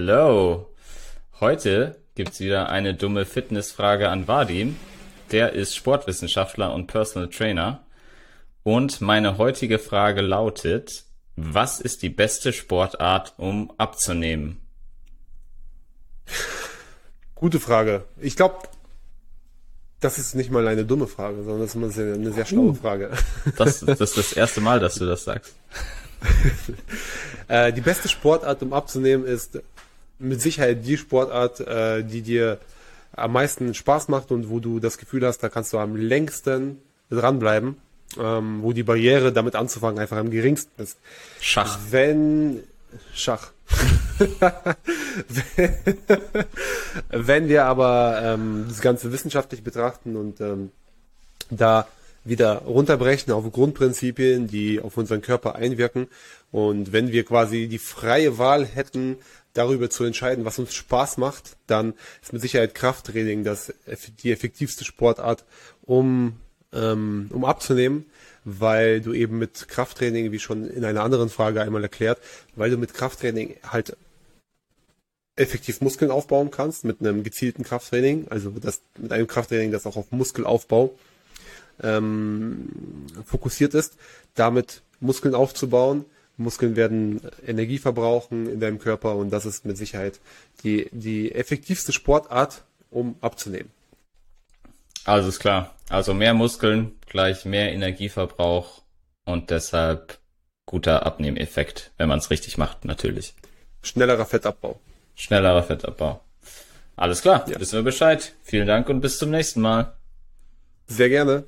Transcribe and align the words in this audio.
Hallo. 0.00 0.66
Heute 1.40 2.00
gibt's 2.14 2.40
wieder 2.40 2.70
eine 2.70 2.94
dumme 2.94 3.26
Fitnessfrage 3.26 4.08
an 4.08 4.26
Vadim. 4.26 4.76
Der 5.30 5.52
ist 5.52 5.76
Sportwissenschaftler 5.76 6.72
und 6.72 6.86
Personal 6.86 7.28
Trainer. 7.28 7.84
Und 8.62 9.02
meine 9.02 9.36
heutige 9.36 9.78
Frage 9.78 10.22
lautet, 10.22 11.04
was 11.36 11.80
ist 11.82 12.00
die 12.00 12.08
beste 12.08 12.54
Sportart, 12.54 13.34
um 13.36 13.74
abzunehmen? 13.76 14.62
Gute 17.34 17.60
Frage. 17.60 18.04
Ich 18.22 18.36
glaube, 18.36 18.56
das 20.00 20.18
ist 20.18 20.34
nicht 20.34 20.50
mal 20.50 20.66
eine 20.66 20.86
dumme 20.86 21.08
Frage, 21.08 21.44
sondern 21.44 21.60
das 21.60 21.74
ist 21.74 21.98
eine 21.98 22.32
sehr 22.32 22.46
schlaue 22.46 22.70
uh, 22.70 22.74
Frage. 22.74 23.10
Das, 23.58 23.80
das 23.80 24.00
ist 24.00 24.16
das 24.16 24.32
erste 24.32 24.62
Mal, 24.62 24.80
dass 24.80 24.94
du 24.94 25.04
das 25.04 25.24
sagst. 25.24 25.54
äh, 27.48 27.70
die 27.70 27.82
beste 27.82 28.08
Sportart, 28.08 28.62
um 28.62 28.72
abzunehmen, 28.72 29.26
ist 29.26 29.60
mit 30.20 30.40
Sicherheit 30.40 30.86
die 30.86 30.96
Sportart, 30.96 31.60
äh, 31.60 32.04
die 32.04 32.22
dir 32.22 32.58
am 33.12 33.32
meisten 33.32 33.74
Spaß 33.74 34.08
macht 34.08 34.30
und 34.30 34.48
wo 34.50 34.60
du 34.60 34.78
das 34.78 34.98
Gefühl 34.98 35.26
hast, 35.26 35.38
da 35.38 35.48
kannst 35.48 35.72
du 35.72 35.78
am 35.78 35.96
längsten 35.96 36.78
dranbleiben, 37.10 37.76
ähm, 38.18 38.62
wo 38.62 38.72
die 38.72 38.84
Barriere 38.84 39.32
damit 39.32 39.56
anzufangen 39.56 39.98
einfach 39.98 40.16
am 40.16 40.30
geringsten 40.30 40.80
ist. 40.80 40.98
Schach. 41.40 41.78
Wenn 41.90 42.62
Schach. 43.14 43.50
Wenn 47.08 47.48
wir 47.48 47.64
aber 47.64 48.20
ähm, 48.22 48.66
das 48.68 48.80
Ganze 48.80 49.12
wissenschaftlich 49.12 49.62
betrachten 49.62 50.16
und 50.16 50.40
ähm, 50.40 50.72
da 51.50 51.86
wieder 52.24 52.62
runterbrechen 52.62 53.32
auf 53.32 53.50
Grundprinzipien, 53.50 54.46
die 54.46 54.80
auf 54.80 54.96
unseren 54.96 55.22
Körper 55.22 55.54
einwirken. 55.54 56.08
Und 56.52 56.92
wenn 56.92 57.12
wir 57.12 57.24
quasi 57.24 57.68
die 57.68 57.78
freie 57.78 58.38
Wahl 58.38 58.66
hätten, 58.66 59.16
darüber 59.52 59.90
zu 59.90 60.04
entscheiden, 60.04 60.44
was 60.44 60.58
uns 60.58 60.74
Spaß 60.74 61.16
macht, 61.16 61.56
dann 61.66 61.94
ist 62.22 62.32
mit 62.32 62.42
Sicherheit 62.42 62.74
Krafttraining 62.74 63.42
das 63.42 63.72
die 64.22 64.30
effektivste 64.30 64.84
Sportart, 64.84 65.44
um 65.82 66.36
ähm, 66.72 67.28
um 67.32 67.44
abzunehmen, 67.44 68.06
weil 68.44 69.00
du 69.00 69.12
eben 69.12 69.38
mit 69.38 69.68
Krafttraining, 69.68 70.32
wie 70.32 70.38
schon 70.38 70.68
in 70.68 70.84
einer 70.84 71.02
anderen 71.02 71.28
Frage 71.28 71.62
einmal 71.62 71.82
erklärt, 71.82 72.20
weil 72.54 72.70
du 72.70 72.76
mit 72.76 72.94
Krafttraining 72.94 73.56
halt 73.66 73.96
effektiv 75.36 75.80
Muskeln 75.80 76.10
aufbauen 76.10 76.50
kannst 76.50 76.84
mit 76.84 77.00
einem 77.00 77.22
gezielten 77.22 77.64
Krafttraining, 77.64 78.26
also 78.28 78.50
das 78.50 78.82
mit 78.98 79.12
einem 79.12 79.26
Krafttraining, 79.26 79.72
das 79.72 79.86
auch 79.86 79.96
auf 79.96 80.12
Muskelaufbau 80.12 80.94
ähm, 81.82 82.68
fokussiert 83.24 83.74
ist, 83.74 83.96
damit 84.34 84.82
Muskeln 85.00 85.34
aufzubauen. 85.34 86.04
Muskeln 86.36 86.74
werden 86.74 87.20
Energie 87.46 87.78
verbrauchen 87.78 88.48
in 88.50 88.60
deinem 88.60 88.78
Körper 88.78 89.16
und 89.16 89.30
das 89.30 89.44
ist 89.44 89.66
mit 89.66 89.76
Sicherheit 89.76 90.20
die, 90.64 90.88
die 90.92 91.32
effektivste 91.32 91.92
Sportart, 91.92 92.62
um 92.90 93.16
abzunehmen. 93.20 93.70
Also 95.04 95.28
ist 95.28 95.38
klar. 95.38 95.74
Also 95.88 96.14
mehr 96.14 96.34
Muskeln 96.34 96.92
gleich 97.06 97.44
mehr 97.44 97.72
Energieverbrauch 97.72 98.82
und 99.24 99.50
deshalb 99.50 100.18
guter 100.66 101.04
Abnehmeffekt, 101.04 101.90
wenn 101.98 102.08
man 102.08 102.20
es 102.20 102.30
richtig 102.30 102.58
macht, 102.58 102.84
natürlich. 102.84 103.34
Schnellerer 103.82 104.24
Fettabbau. 104.24 104.78
Schnellerer 105.16 105.62
Fettabbau. 105.62 106.20
Alles 106.96 107.22
klar, 107.22 107.48
ja. 107.48 107.58
wissen 107.58 107.78
wir 107.78 107.82
Bescheid. 107.82 108.34
Vielen 108.42 108.66
Dank 108.66 108.88
und 108.88 109.00
bis 109.00 109.18
zum 109.18 109.30
nächsten 109.30 109.60
Mal. 109.60 109.94
Sehr 110.86 111.08
gerne. 111.08 111.44